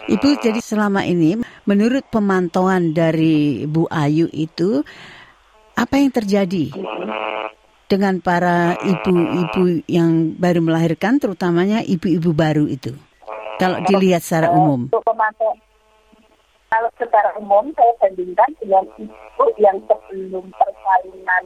Ibu 0.08 0.40
jadi 0.40 0.62
selama 0.64 1.04
ini 1.04 1.42
menurut 1.68 2.08
pemantauan 2.08 2.96
dari 2.96 3.68
Bu 3.68 3.92
Ayu 3.92 4.32
itu 4.32 4.86
apa 5.76 5.94
yang 6.00 6.10
terjadi 6.16 6.72
dengan 7.88 8.20
para 8.20 8.76
ibu-ibu 8.84 9.84
yang 9.88 10.36
baru 10.36 10.60
melahirkan, 10.60 11.24
terutamanya 11.24 11.80
ibu-ibu 11.84 12.36
baru 12.36 12.68
itu? 12.68 12.92
Kalau 13.58 13.80
dilihat 13.88 14.22
secara 14.22 14.52
umum. 14.52 14.92
Kalau 16.68 16.90
secara 17.00 17.32
umum 17.40 17.72
saya 17.80 17.96
bandingkan 18.04 18.52
dengan 18.60 18.84
ibu 19.00 19.46
yang 19.56 19.80
sebelum 19.88 20.52
persalinan 20.52 21.44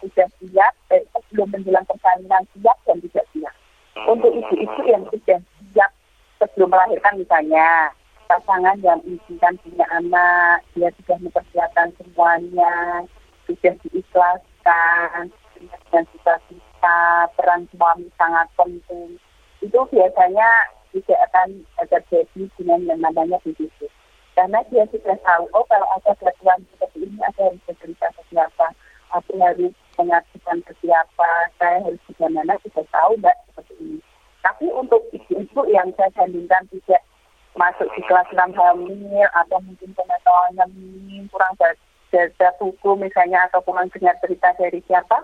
sudah 0.00 0.28
siap, 0.40 0.72
eh, 0.94 1.02
sebelum 1.12 1.48
menjelang 1.50 1.86
persalinan 1.86 2.44
siap 2.56 2.78
dan 2.86 2.98
tidak 3.04 3.26
siap. 3.34 3.54
Untuk 4.06 4.30
ibu-ibu 4.30 4.80
yang 4.86 5.02
sudah 5.10 5.38
siap 5.74 5.90
sebelum 6.38 6.70
melahirkan 6.70 7.18
misalnya, 7.18 7.90
pasangan 8.28 8.76
yang 8.84 9.00
izinkan 9.08 9.56
punya 9.64 9.86
anak, 9.90 10.62
dia 10.76 10.92
sudah 11.00 11.16
mempersiapkan 11.18 11.88
semuanya, 11.96 13.02
sudah 13.48 13.74
diikhlaskan, 13.82 15.32
dan 15.90 16.02
juga 16.14 16.34
bisa 16.52 16.96
peran 17.34 17.66
suami 17.72 18.06
sangat 18.20 18.46
penting. 18.54 19.16
Itu 19.64 19.80
biasanya 19.90 20.48
tidak 20.92 21.18
akan 21.32 21.48
terjadi 21.88 22.42
dengan 22.60 22.80
yang 22.86 23.00
namanya 23.02 23.40
begitu. 23.42 23.88
Karena 24.38 24.62
dia 24.70 24.86
sudah 24.94 25.18
tahu, 25.26 25.50
oh 25.50 25.66
kalau 25.66 25.88
ada 25.98 26.14
gangguan 26.22 26.62
seperti 26.70 27.10
ini, 27.10 27.18
ada 27.26 27.50
harus 27.50 27.62
bercerita 27.66 28.06
ke 28.14 28.22
siapa, 28.30 28.70
aku 29.10 29.34
harus 29.42 29.74
mengajukan 29.98 30.58
ke 30.62 30.72
siapa, 30.80 31.30
saya 31.58 31.82
harus 31.82 32.00
bagaimana, 32.14 32.54
sudah 32.62 32.86
tahu 32.94 33.18
mbak 33.18 33.36
seperti 33.50 33.74
ini. 33.82 33.98
Tapi 34.46 34.70
untuk 34.70 35.02
ibu-ibu 35.10 35.66
yang 35.68 35.90
saya 35.98 36.08
bandingkan 36.14 36.64
tidak 36.70 37.02
masuk 37.58 37.90
di 37.98 38.02
kelas 38.06 38.30
6 38.30 38.54
hamil 38.54 39.26
atau 39.34 39.58
mungkin 39.66 39.90
pengetahuannya 39.98 40.64
minim, 40.78 41.26
kurang 41.34 41.58
baca 41.58 42.48
buku 42.62 42.90
misalnya 42.96 43.44
atau 43.50 43.58
kurang 43.66 43.90
dengar 43.90 44.14
cerita 44.22 44.54
dari 44.54 44.78
siapa, 44.86 45.18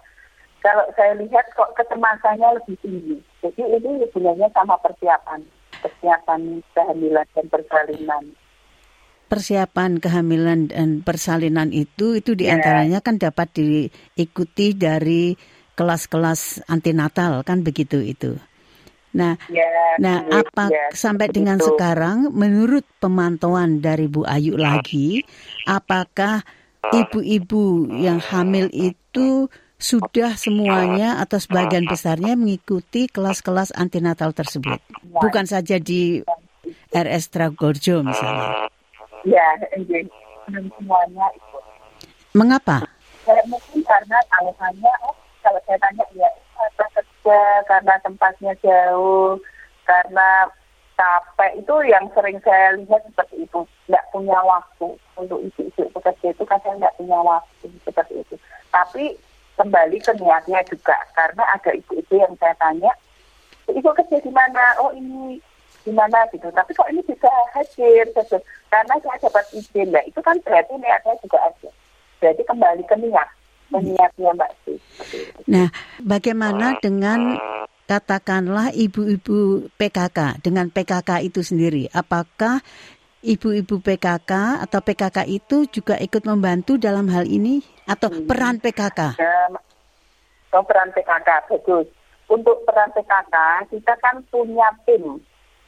kalau 0.64 0.84
saya 0.98 1.14
lihat 1.20 1.46
kok 1.54 1.76
kecemasannya 1.78 2.58
lebih 2.58 2.76
tinggi. 2.82 3.16
Jadi 3.44 3.62
ini 3.62 4.02
sebenarnya 4.10 4.48
sama 4.56 4.80
persiapan, 4.82 5.44
persiapan 5.78 6.64
kehamilan 6.72 7.28
dan 7.36 7.46
persalinan. 7.52 8.24
Persiapan 9.34 9.98
kehamilan 9.98 10.70
dan 10.70 11.02
persalinan 11.02 11.74
itu 11.74 12.14
itu 12.14 12.38
di 12.38 12.46
antaranya 12.46 13.02
ya. 13.02 13.04
kan 13.04 13.18
dapat 13.18 13.50
diikuti 13.50 14.78
dari 14.78 15.34
kelas-kelas 15.74 16.62
antinatal 16.70 17.42
kan 17.42 17.66
begitu 17.66 17.98
itu. 17.98 18.38
Nah, 19.14 19.38
ya, 19.46 19.66
nah 20.02 20.26
ya, 20.26 20.42
apa 20.42 20.64
ya, 20.70 20.90
sampai 20.90 21.30
dengan 21.30 21.62
itu. 21.62 21.70
sekarang 21.70 22.34
menurut 22.34 22.82
pemantauan 22.98 23.78
dari 23.78 24.10
Bu 24.10 24.26
Ayu 24.26 24.58
lagi, 24.58 25.22
apakah 25.70 26.42
ibu-ibu 26.90 27.94
yang 27.94 28.18
hamil 28.18 28.66
itu 28.74 29.46
sudah 29.78 30.34
semuanya 30.34 31.22
atau 31.22 31.38
sebagian 31.38 31.86
besarnya 31.86 32.34
mengikuti 32.34 33.06
kelas-kelas 33.06 33.70
antinatal 33.74 34.34
tersebut, 34.34 34.82
bukan 35.06 35.46
saja 35.46 35.78
di 35.78 36.22
RS 36.90 37.30
Tragorjo 37.30 38.02
misalnya. 38.02 38.66
Ya, 39.24 39.46
semuanya 40.48 41.26
itu. 41.32 41.58
Mengapa? 42.36 42.84
mungkin 43.48 43.80
karena 43.88 44.20
alasannya, 44.36 44.92
oh, 45.08 45.16
kalau 45.40 45.60
saya 45.64 45.80
tanya 45.80 46.04
ya 46.12 46.28
kerja 46.76 47.40
karena 47.64 47.94
tempatnya 48.04 48.52
jauh, 48.60 49.40
karena 49.88 50.48
capek 50.94 51.50
itu 51.58 51.74
yang 51.90 52.06
sering 52.14 52.38
saya 52.46 52.78
lihat 52.78 53.02
seperti 53.10 53.44
itu 53.44 53.60
nggak 53.90 54.04
punya 54.14 54.38
waktu 54.46 54.88
untuk 55.18 55.38
isu-isu 55.42 55.90
bekerja 55.90 56.30
itu 56.30 56.44
kan 56.46 56.58
saya 56.62 56.78
nggak 56.78 56.96
punya 56.96 57.18
waktu 57.18 57.66
seperti 57.82 58.22
itu 58.22 58.34
tapi 58.70 59.18
kembali 59.58 59.98
ke 59.98 60.12
niatnya 60.18 60.62
juga 60.70 60.96
karena 61.18 61.42
ada 61.50 61.70
ibu-ibu 61.74 62.14
yang 62.14 62.34
saya 62.38 62.54
tanya 62.62 62.92
ibu 63.66 63.90
kerja 63.90 64.16
di 64.22 64.30
mana 64.30 64.78
oh 64.78 64.94
ini 64.94 65.42
di 65.84 65.92
mana 65.92 66.24
gitu. 66.32 66.48
Tapi 66.48 66.70
kok 66.72 66.88
ini 66.88 67.00
bisa 67.04 67.28
hadir? 67.52 68.08
Gitu. 68.08 68.38
karena 68.72 68.94
saya 68.98 69.18
dapat 69.22 69.44
izin. 69.54 69.92
Lah 69.94 70.02
itu 70.08 70.18
kan 70.18 70.34
berarti 70.42 70.74
niatnya 70.80 71.14
juga 71.22 71.38
ada. 71.44 71.70
Berarti 72.18 72.42
kembali 72.42 72.82
ke 72.88 72.96
niat. 72.98 73.28
Niatnya 73.74 74.30
mbak 74.38 74.54
sih 74.62 74.78
nah 75.50 75.66
bagaimana 75.98 76.78
dengan 76.78 77.34
katakanlah 77.84 78.72
ibu-ibu 78.72 79.68
PKK 79.76 80.40
dengan 80.40 80.72
PKK 80.72 81.26
itu 81.26 81.44
sendiri, 81.44 81.84
apakah 81.92 82.64
ibu-ibu 83.20 83.80
PKK 83.80 84.62
atau 84.64 84.80
PKK 84.80 85.28
itu 85.28 85.68
juga 85.68 86.00
ikut 86.00 86.24
membantu 86.24 86.80
dalam 86.80 87.08
hal 87.12 87.28
ini? 87.28 87.60
Atau 87.84 88.08
hmm. 88.08 88.24
peran 88.24 88.56
PKK? 88.64 89.20
Ya, 89.20 89.52
oh, 90.56 90.64
peran 90.64 90.88
PKK 90.96 91.28
bagus. 91.52 91.86
Untuk 92.24 92.64
peran 92.64 92.88
PKK 92.96 93.36
kita 93.68 93.92
kan 94.00 94.24
punya 94.32 94.72
tim, 94.88 95.20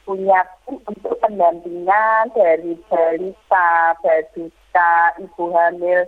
punya 0.07 0.47
untuk 0.71 1.19
pendampingan 1.19 2.31
dari 2.31 2.79
balita, 2.87 3.91
balita, 3.99 4.93
ibu 5.19 5.43
hamil 5.51 6.07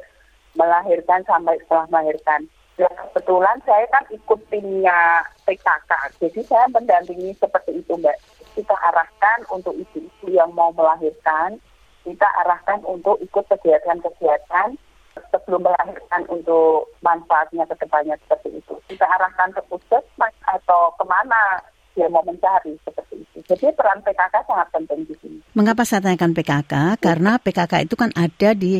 melahirkan 0.55 1.21
sampai 1.27 1.59
setelah 1.67 1.85
melahirkan 1.91 2.47
Ya, 2.79 2.87
kebetulan 2.87 3.59
saya 3.67 3.83
kan 3.91 4.07
ikut 4.07 4.39
timnya 4.47 5.19
PKK, 5.43 5.91
jadi 6.15 6.39
saya 6.47 6.63
mendampingi 6.71 7.35
seperti 7.35 7.83
itu 7.83 7.91
Mbak. 7.91 8.15
Kita 8.55 8.71
arahkan 8.71 9.43
untuk 9.51 9.75
ibu-ibu 9.75 10.31
yang 10.31 10.47
mau 10.55 10.71
melahirkan, 10.71 11.59
kita 12.07 12.23
arahkan 12.39 12.79
untuk 12.87 13.19
ikut 13.19 13.43
kegiatan-kegiatan 13.51 14.79
sebelum 15.27 15.67
melahirkan 15.67 16.23
untuk 16.31 16.87
manfaatnya 17.03 17.67
ke 17.67 17.75
depannya 17.83 18.15
seperti 18.23 18.63
itu. 18.63 18.79
Kita 18.87 19.03
arahkan 19.03 19.51
ke 19.51 19.61
puskesmas 19.67 20.31
atau 20.47 20.95
ke 20.95 21.03
mana 21.03 21.59
dia 21.99 22.07
mau 22.07 22.23
mencari 22.23 22.79
seperti 22.79 23.19
itu. 23.19 23.37
Jadi 23.43 23.75
peran 23.75 23.99
PKK 23.99 24.35
sangat 24.47 24.67
penting 24.71 25.03
di 25.03 25.15
sini. 25.19 25.37
Mengapa 25.51 25.83
saya 25.83 25.99
tanyakan 26.07 26.31
PKK? 26.31 26.73
Karena 27.03 27.35
PKK 27.35 27.73
itu 27.83 27.95
kan 27.99 28.15
ada 28.15 28.49
di 28.55 28.79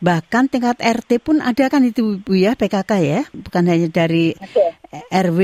bahkan 0.00 0.48
tingkat 0.48 0.80
RT 0.80 1.20
pun 1.20 1.44
ada 1.44 1.68
kan 1.68 1.84
itu 1.84 2.16
Bu 2.24 2.32
ya 2.32 2.56
PKK 2.56 2.92
ya, 3.04 3.20
bukan 3.36 3.62
hanya 3.68 3.92
dari 3.92 4.32
Oke. 4.32 4.72
RW 5.12 5.40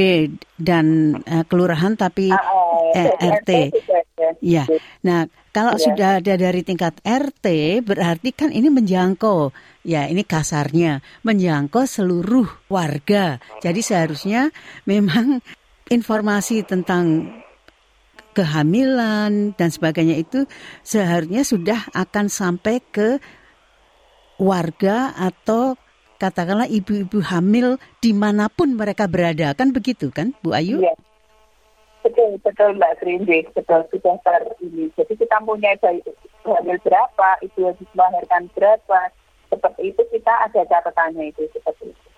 dan 0.56 1.18
eh, 1.28 1.44
kelurahan 1.44 1.92
tapi 2.00 2.32
ah, 2.32 2.40
eh, 2.96 3.12
RT. 3.20 3.50
ada. 3.68 4.00
Ya. 4.40 4.64
Nah, 5.04 5.26
kalau 5.50 5.74
Iya. 5.76 5.82
sudah 5.84 6.10
ada 6.22 6.34
dari 6.38 6.62
tingkat 6.62 6.96
RT 7.02 7.46
berarti 7.82 8.30
kan 8.32 8.54
ini 8.54 8.70
menjangkau 8.70 9.50
ya 9.82 10.06
ini 10.06 10.22
kasarnya 10.22 11.02
menjangkau 11.26 11.84
seluruh 11.84 12.46
warga. 12.70 13.42
Jadi 13.60 13.80
seharusnya 13.82 14.54
memang 14.86 15.42
informasi 15.90 16.62
tentang 16.62 17.34
kehamilan 18.32 19.58
dan 19.58 19.68
sebagainya 19.68 20.22
itu 20.22 20.46
seharusnya 20.86 21.42
sudah 21.42 21.90
akan 21.90 22.30
sampai 22.30 22.78
ke 22.78 23.18
warga 24.38 25.12
atau 25.18 25.74
katakanlah 26.16 26.70
ibu-ibu 26.70 27.18
hamil 27.20 27.76
di 27.98 28.14
mana 28.14 28.46
pun 28.46 28.78
mereka 28.78 29.10
berada 29.10 29.50
kan 29.52 29.74
begitu 29.74 30.14
kan 30.14 30.30
Bu 30.40 30.54
Ayu? 30.54 30.78
Iya. 30.80 30.94
Betul, 32.00 32.40
betul 32.40 32.80
Mbak 32.80 32.96
Trindi, 33.04 33.44
betul 33.52 33.84
sudah 33.92 34.16
ter 34.24 34.42
ini. 34.64 34.88
Jadi 34.96 35.12
kita 35.20 35.36
punya 35.44 35.76
hamil 36.48 36.78
berapa, 36.80 37.28
itu 37.44 37.68
habis 37.68 37.88
melahirkan 37.92 38.48
berapa, 38.56 39.12
seperti 39.52 39.92
itu 39.92 40.02
kita 40.08 40.32
ada 40.48 40.64
catatannya 40.64 41.28
itu 41.28 41.44
seperti 41.52 41.92
itu. 41.92 42.09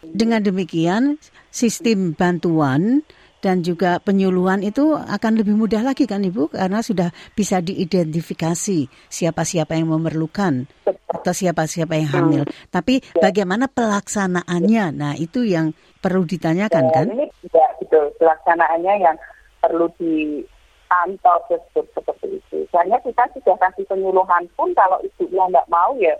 Dengan 0.00 0.40
demikian, 0.42 1.20
sistem 1.50 2.12
bantuan 2.16 3.02
dan 3.40 3.64
juga 3.64 3.96
penyuluhan 4.04 4.60
itu 4.60 4.92
akan 4.92 5.32
lebih 5.40 5.56
mudah 5.56 5.80
lagi 5.80 6.04
kan 6.04 6.20
Ibu 6.20 6.52
karena 6.52 6.84
sudah 6.84 7.08
bisa 7.32 7.64
diidentifikasi 7.64 8.78
siapa-siapa 9.08 9.80
yang 9.80 9.96
memerlukan 9.96 10.68
atau 11.08 11.32
siapa-siapa 11.32 11.96
yang 11.96 12.10
hamil. 12.12 12.42
Tapi 12.68 13.00
bagaimana 13.16 13.66
pelaksanaannya? 13.66 14.84
Nah, 14.92 15.12
itu 15.16 15.48
yang 15.48 15.72
perlu 16.04 16.28
ditanyakan 16.28 16.84
kan? 16.92 17.06
Nah, 17.08 17.16
ini 17.16 17.26
juga 17.40 17.64
betul 17.80 18.04
pelaksanaannya 18.20 18.94
yang 19.00 19.16
perlu 19.64 19.88
dipantau 19.96 21.40
betul 21.48 21.84
seperti 21.96 22.26
itu. 22.36 22.56
Soalnya 22.68 23.00
kita 23.00 23.24
sudah 23.40 23.56
kasih 23.56 23.88
penyuluhan 23.88 24.44
pun 24.52 24.68
kalau 24.76 25.00
ibunya 25.00 25.48
nggak 25.48 25.68
mau 25.72 25.96
ya 25.96 26.12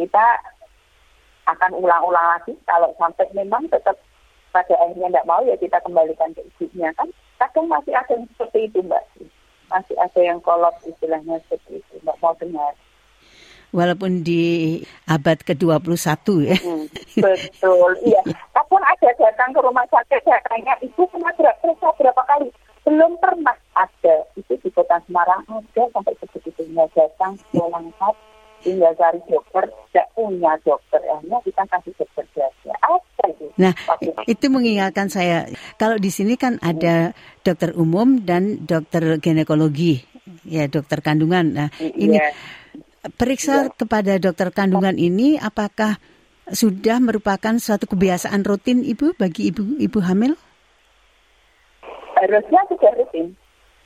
kita 0.00 0.26
akan 1.60 1.76
ulang-ulang 1.76 2.40
lagi 2.40 2.56
kalau 2.64 2.88
sampai 2.96 3.28
memang 3.36 3.68
tetap 3.68 4.00
pada 4.48 4.72
akhirnya 4.80 5.12
nggak 5.12 5.28
mau 5.28 5.44
ya 5.44 5.52
kita 5.60 5.76
kembalikan 5.84 6.32
ke 6.32 6.40
ibunya 6.56 6.88
kan 6.96 7.12
kadang 7.36 7.68
masih 7.68 7.92
ada 7.92 8.16
yang 8.16 8.24
seperti 8.32 8.72
itu 8.72 8.80
mbak 8.80 9.04
masih 9.68 9.94
ada 10.00 10.20
yang 10.24 10.40
kolot 10.40 10.72
istilahnya 10.88 11.36
seperti 11.44 11.84
itu 11.84 11.94
nggak 12.00 12.18
mau 12.24 12.32
dengar 12.40 12.72
Walaupun 13.70 14.26
di 14.26 14.82
abad 15.06 15.38
ke-21 15.46 16.26
ya. 16.42 16.58
Hmm, 16.58 16.90
betul, 17.14 17.90
iya. 18.02 18.18
Kadang 18.50 18.82
ada 18.82 19.08
datang 19.14 19.54
ke 19.54 19.62
rumah 19.62 19.86
sakit, 19.86 20.26
saya 20.26 20.42
tanya, 20.50 20.74
ibu 20.82 21.06
pernah 21.06 21.30
ber- 21.38 21.54
periksa 21.62 21.94
berapa 21.94 22.22
kali? 22.26 22.50
Belum 22.82 23.14
pernah 23.22 23.54
ada. 23.78 24.26
Itu 24.34 24.58
di 24.58 24.74
kota 24.74 24.98
Semarang 25.06 25.46
ada 25.46 25.82
sampai 25.94 26.18
sebegitunya 26.18 26.82
datang, 26.98 27.38
lengkap, 27.54 28.14
tinggal 28.60 28.92
cari 28.96 29.20
dokter, 29.28 29.64
tidak 29.68 30.06
punya 30.12 30.52
dokter. 30.64 31.00
Akhirnya 31.06 31.38
kita 31.44 31.62
kasih 31.68 31.92
dokter 31.96 32.24
biasa. 32.36 32.70
Apa 32.84 33.24
itu? 33.30 33.44
Nah, 33.60 33.72
itu 34.24 34.46
mengingatkan 34.48 35.08
saya 35.08 35.48
kalau 35.76 35.96
di 35.96 36.08
sini 36.12 36.36
kan 36.36 36.56
ada 36.60 37.16
dokter 37.44 37.72
umum 37.76 38.22
dan 38.24 38.64
dokter 38.64 39.18
ginekologi, 39.18 40.04
ya 40.44 40.68
dokter 40.68 41.00
kandungan. 41.00 41.46
Nah, 41.52 41.68
ini 41.80 42.20
Iya. 42.20 42.32
periksa 43.16 43.72
kepada 43.72 44.20
dokter 44.20 44.52
kandungan 44.52 44.96
ini 45.00 45.40
apakah 45.40 45.96
sudah 46.50 46.98
merupakan 46.98 47.56
suatu 47.62 47.86
kebiasaan 47.86 48.42
rutin 48.42 48.82
ibu 48.82 49.14
bagi 49.14 49.48
ibu 49.54 49.78
ibu 49.78 49.98
hamil? 50.02 50.34
harusnya 52.20 52.60
sudah 52.68 52.92
rutin. 53.00 53.32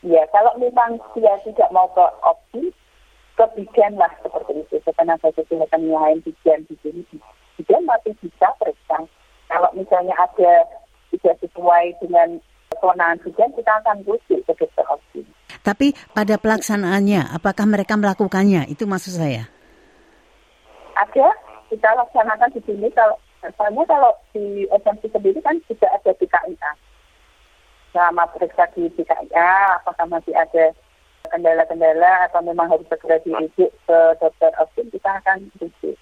Ya, 0.05 0.21
kalau 0.35 0.53
memang 0.61 1.01
dia 1.17 1.33
tidak 1.47 1.71
mau 1.73 1.89
ke 1.97 2.05
opsi, 2.21 2.63
ke 3.35 3.45
bidan 3.59 3.99
lah 3.99 4.11
seperti 4.23 4.63
itu. 4.63 4.77
Ketenaga 4.83 5.29
kesehatan 5.35 5.91
yang 5.91 6.03
lain 6.03 6.19
bidan 6.23 6.61
di 6.71 6.75
sini, 6.83 7.03
bidan 7.59 7.83
masih 7.87 8.15
bisa 8.23 8.49
periksa. 8.59 9.07
Kalau 9.51 9.71
misalnya 9.75 10.15
ada 10.19 10.67
tidak 11.11 11.37
sesuai 11.43 11.95
dengan 12.03 12.39
kewenangan 12.79 13.19
bidan, 13.23 13.51
kita 13.55 13.73
akan 13.83 13.97
rujuk 14.07 14.41
ke 14.47 14.53
dokter 14.55 14.87
opsi. 14.91 15.21
Tapi 15.65 15.97
pada 16.13 16.37
pelaksanaannya, 16.37 17.33
apakah 17.33 17.65
mereka 17.65 17.97
melakukannya? 17.97 18.69
Itu 18.69 18.85
maksud 18.85 19.17
saya. 19.17 19.49
Ada, 20.95 21.27
kita 21.73 21.89
laksanakan 21.97 22.51
di 22.53 22.61
sini. 22.69 22.87
Kalau 22.93 23.17
misalnya 23.41 23.83
kalau 23.89 24.13
di 24.37 24.69
SMP 24.71 25.09
sendiri 25.11 25.41
kan 25.41 25.57
juga 25.65 25.89
ada 25.91 26.11
BKIA. 26.15 26.73
Selama 27.95 28.27
periksa 28.35 28.69
di 28.75 28.91
BKIA, 28.93 29.81
apakah 29.81 30.07
masih 30.11 30.35
ada 30.37 30.75
kendala-kendala 31.35 32.31
atau 32.31 32.39
memang 32.47 32.71
harus 32.71 32.87
segera 32.87 33.19
dirujuk 33.27 33.75
ke 33.91 33.99
dokter 34.23 34.55
opsi, 34.63 34.87
kita 34.87 35.19
akan 35.19 35.51
rujuk. 35.59 35.99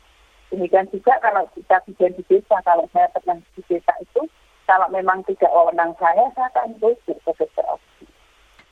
Demikian 0.52 0.84
juga 0.92 1.16
kalau 1.24 1.48
kita 1.56 1.80
bidan 1.88 2.12
di 2.12 2.22
desa, 2.28 2.60
kalau 2.68 2.84
saya 2.92 3.08
pernah 3.16 3.40
di 3.56 3.62
desa 3.64 3.96
itu, 4.04 4.28
kalau 4.68 4.84
memang 4.92 5.24
tidak 5.24 5.48
wewenang 5.48 5.96
saya, 5.96 6.28
saya 6.36 6.52
akan 6.52 6.76
rujuk 6.84 7.16
ke 7.24 7.32
dokter 7.32 7.64
opsi. 7.64 7.91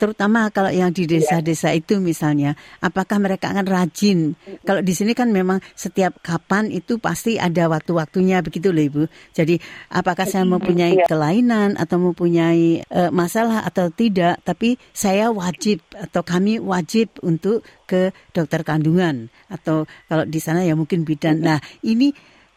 Terutama 0.01 0.49
kalau 0.49 0.73
yang 0.73 0.89
di 0.89 1.05
desa-desa 1.05 1.77
itu 1.77 2.01
misalnya, 2.01 2.57
apakah 2.81 3.21
mereka 3.21 3.53
akan 3.53 3.69
rajin? 3.69 4.33
Kalau 4.65 4.81
di 4.81 4.97
sini 4.97 5.13
kan 5.13 5.29
memang 5.29 5.61
setiap 5.77 6.17
kapan 6.25 6.73
itu 6.73 6.97
pasti 6.97 7.37
ada 7.37 7.69
waktu-waktunya 7.69 8.41
begitu 8.41 8.73
loh 8.73 8.81
Ibu. 8.81 9.03
Jadi 9.29 9.61
apakah 9.93 10.25
saya 10.25 10.41
mempunyai 10.41 10.97
Iya. 10.97 11.05
kelainan 11.05 11.77
atau 11.77 12.01
mempunyai 12.01 12.81
eh, 12.81 13.11
masalah 13.13 13.61
atau 13.61 13.93
tidak, 13.93 14.41
tapi 14.41 14.81
saya 14.89 15.29
wajib 15.29 15.85
atau 15.93 16.25
kami 16.25 16.57
wajib 16.57 17.13
untuk 17.21 17.61
ke 17.85 18.09
dokter 18.33 18.65
kandungan 18.65 19.29
atau 19.53 19.85
kalau 20.09 20.25
di 20.25 20.41
sana 20.41 20.65
ya 20.65 20.73
mungkin 20.73 21.05
bidan. 21.05 21.45
Nah, 21.45 21.61
ini 21.85 22.09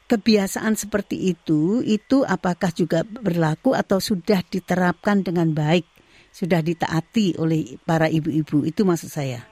kebiasaan 0.08 0.80
seperti 0.80 1.32
itu 1.32 1.84
itu 1.84 2.24
apakah 2.24 2.72
juga 2.72 3.04
berlaku 3.04 3.76
atau 3.76 4.00
sudah 4.00 4.40
diterapkan 4.48 5.20
dengan 5.20 5.52
baik? 5.52 5.93
Sudah 6.34 6.58
ditaati 6.66 7.38
oleh 7.38 7.78
para 7.86 8.10
ibu-ibu 8.10 8.66
itu 8.66 8.82
maksud 8.82 9.06
saya. 9.06 9.46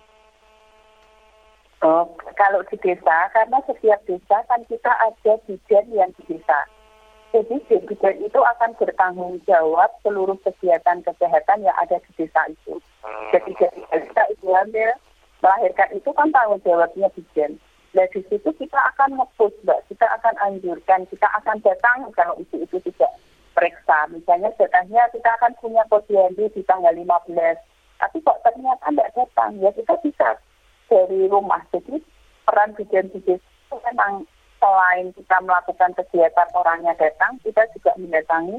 Oh, 1.83 2.03
kalau 2.35 2.63
di 2.67 2.75
desa, 2.83 3.31
karena 3.31 3.63
setiap 3.71 4.03
desa 4.03 4.43
kan 4.51 4.67
kita 4.67 4.91
ada 4.91 5.39
bidan 5.47 5.87
yang 5.95 6.11
di 6.19 6.35
desa. 6.35 6.59
Jadi 7.31 7.63
bidan 7.71 8.19
itu 8.19 8.39
akan 8.39 8.75
bertanggung 8.83 9.39
jawab 9.47 9.95
seluruh 10.03 10.35
kegiatan 10.43 11.07
kesehatan 11.07 11.63
yang 11.63 11.77
ada 11.79 12.03
di 12.03 12.11
desa 12.19 12.51
itu. 12.51 12.75
Jadi 13.31 13.51
jadi 13.63 13.81
kita 13.87 14.23
itu 14.35 14.47
hamil, 14.51 14.91
melahirkan 15.39 15.91
itu 15.95 16.11
kan 16.11 16.35
tanggung 16.35 16.63
jawabnya 16.67 17.07
bidan. 17.15 17.63
Nah 17.95 18.07
di 18.11 18.21
situ 18.27 18.51
kita 18.59 18.79
akan 18.95 19.23
nge-push, 19.23 19.55
Mbak. 19.63 19.81
Kita 19.91 20.07
akan 20.19 20.35
anjurkan, 20.51 21.07
kita 21.11 21.31
akan 21.43 21.57
datang 21.63 22.11
kalau 22.15 22.35
ibu 22.43 22.63
itu 22.63 22.79
tidak 22.91 23.11
periksa. 23.53 24.09
Misalnya 24.11 24.51
datangnya 24.57 25.05
kita 25.13 25.31
akan 25.41 25.53
punya 25.61 25.83
posyandu 25.89 26.49
di 26.53 26.63
tanggal 26.65 26.93
15. 26.93 27.57
Tapi 28.03 28.17
kok 28.27 28.41
ternyata 28.43 28.91
tidak 28.91 29.11
datang, 29.15 29.51
ya 29.63 29.71
kita 29.71 29.95
bisa 30.03 30.29
dari 30.91 31.31
rumah. 31.31 31.63
Jadi 31.71 32.03
peran 32.43 32.75
bidan 32.75 33.07
bidan 33.15 33.39
itu 33.39 33.77
memang 33.87 34.27
selain 34.59 35.15
kita 35.15 35.37
melakukan 35.43 35.91
kegiatan 35.95 36.49
orangnya 36.55 36.95
datang, 36.99 37.39
kita 37.47 37.63
juga 37.75 37.95
mendatangi 37.99 38.59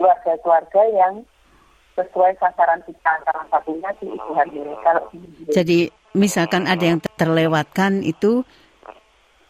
keluarga-keluarga 0.00 0.82
yang 0.96 1.14
sesuai 1.96 2.32
sasaran 2.40 2.80
kita. 2.88 3.12
Salah 3.28 3.46
satunya 3.52 3.90
di 4.00 4.06
ibu 4.08 4.32
hamil. 4.32 4.72
Kalau 4.80 5.04
di- 5.12 5.52
Jadi 5.52 5.78
misalkan 6.16 6.64
ada 6.64 6.80
yang 6.80 7.00
terlewatkan 7.20 8.00
itu 8.00 8.48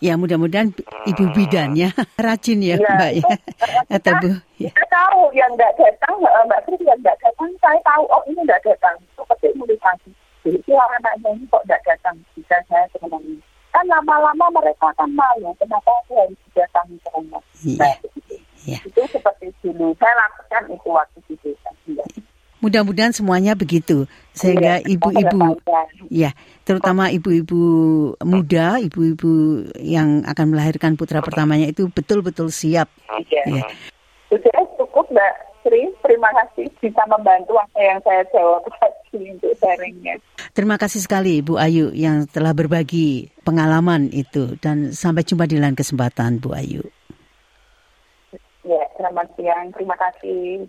ya 0.01 0.17
mudah-mudahan 0.17 0.73
ibu 1.07 1.25
bidannya 1.31 1.93
rajin 2.25 2.61
ya, 2.61 2.77
Ya, 2.77 2.89
Mbak 2.89 3.11
ya. 3.13 3.21
itu- 3.21 3.41
Atau 3.97 4.13
Bu. 4.19 4.29
Ya. 4.61 4.71
Kita 4.73 4.85
tahu 4.89 5.21
yang 5.37 5.51
nggak 5.55 5.73
datang, 5.77 6.15
eh, 6.21 6.43
Mbak 6.45 6.61
Tri 6.65 6.77
yang 6.83 6.99
nggak 7.01 7.17
datang, 7.21 7.49
saya 7.61 7.81
tahu, 7.85 8.03
oh 8.09 8.23
ini 8.27 8.41
nggak 8.43 8.63
datang. 8.65 8.97
Seperti 9.15 9.47
imunisasi. 9.53 10.11
Jadi 10.41 10.73
anaknya 10.73 11.29
ini 11.37 11.45
kok 11.47 11.63
nggak 11.65 11.83
datang, 11.85 12.17
bisa 12.33 12.57
saya 12.67 12.85
teman 12.97 13.23
Kan 13.71 13.87
lama-lama 13.87 14.51
mereka 14.51 14.91
akan 14.91 15.15
malu, 15.15 15.55
kenapa 15.55 15.95
saya 16.11 16.27
harus 16.27 16.39
didatangi 16.51 16.97
ke 16.99 17.09
rumah. 17.15 17.43
Iya. 17.63 17.79
Nah, 17.79 17.95
itu. 18.03 18.35
Itu 18.83 19.01
seperti 19.15 19.47
dulu. 19.63 19.95
Saya 19.95 20.15
lakukan 20.19 20.63
itu 20.75 20.89
waktu 20.91 21.19
di 21.31 21.35
desa. 21.39 21.71
Iya. 21.87 22.05
Mudah-mudahan 22.61 23.15
semuanya 23.17 23.57
begitu 23.57 24.05
sehingga 24.37 24.85
Iya, 24.85 24.93
ibu-ibu 24.93 25.57
ke 26.11 26.17
depannya. 26.19 26.27
ya, 26.27 26.31
terutama 26.67 27.05
ibu-ibu 27.15 27.63
muda, 28.27 28.83
ibu-ibu 28.83 29.31
yang 29.79 30.27
akan 30.27 30.47
melahirkan 30.51 30.99
putra 30.99 31.23
pertamanya 31.23 31.71
itu 31.71 31.87
betul-betul 31.87 32.51
siap. 32.51 32.91
Iya. 33.31 33.63
Ya. 33.63 33.65
Sudah 34.31 34.63
cukup 34.79 35.07
Mbak 35.11 35.33
Sri, 35.63 35.83
terima 36.03 36.31
kasih 36.35 36.67
bisa 36.81 37.03
membantu 37.07 37.55
apa 37.59 37.79
yang 37.79 37.99
saya 38.03 38.23
jawab 38.33 38.65
tadi. 38.81 38.99
untuk 39.11 39.53
sharingnya. 39.59 40.23
Terima 40.55 40.79
kasih 40.79 41.03
sekali 41.03 41.43
Bu 41.43 41.59
Ayu 41.59 41.91
yang 41.95 42.31
telah 42.31 42.55
berbagi 42.55 43.31
pengalaman 43.43 44.09
itu 44.15 44.55
dan 44.63 44.95
sampai 44.95 45.27
jumpa 45.27 45.51
di 45.51 45.59
lain 45.59 45.75
kesempatan 45.75 46.39
Bu 46.39 46.55
Ayu. 46.55 46.83
Ya, 48.63 48.85
selamat 48.95 49.27
siang. 49.35 49.73
Terima 49.75 49.97
kasih. 49.99 50.69